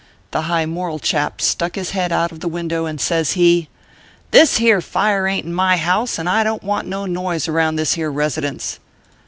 The 0.31 0.41
high 0.41 0.65
moral 0.65 0.97
chap 0.97 1.41
stuck 1.41 1.75
his 1.75 1.91
head 1.91 2.11
out 2.11 2.31
of 2.31 2.39
the 2.39 2.47
win 2.47 2.67
dow, 2.69 2.85
and 2.85 2.99
says 2.99 3.33
he:" 3.33 3.69
This 4.31 4.57
here 4.57 4.81
fire 4.81 5.27
ain 5.27 5.43
t 5.43 5.47
in 5.49 5.53
my 5.53 5.77
house, 5.77 6.17
and 6.17 6.27
I 6.27 6.43
don 6.43 6.61
t 6.61 6.65
want 6.65 6.87
no 6.87 7.05
noise 7.05 7.47
around 7.47 7.75
this 7.75 7.93
here 7.93 8.11
residence." 8.11 8.79